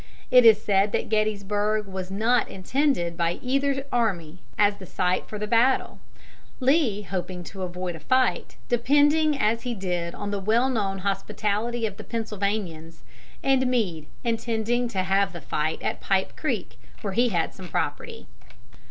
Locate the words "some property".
17.53-18.25